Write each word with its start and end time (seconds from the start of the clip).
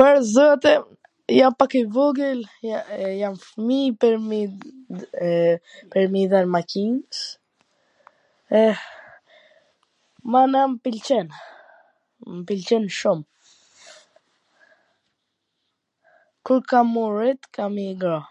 pwr 0.00 0.16
zotin, 0.34 0.82
jam 1.38 1.52
pak 1.62 1.72
i 1.78 1.80
vogwl, 1.96 2.38
jam 3.20 3.34
fmij 3.46 3.88
pwr 4.04 4.16
me 4.28 4.38
i 4.42 6.22
dhwn 6.30 6.48
makins, 6.54 7.16
eh, 8.62 8.80
manej 10.36 10.64
m 10.76 10.76
pwlqen, 10.88 11.26
m 12.36 12.40
pwlqen 12.52 12.84
shum,... 13.00 13.20
kur 16.48 16.62
kam 16.72 16.86
m' 16.96 17.02
u 17.02 17.04
rrit, 17.16 17.40
kam 17.58 17.70
me 17.80 17.86
i 17.92 17.98
dhan 18.06 18.24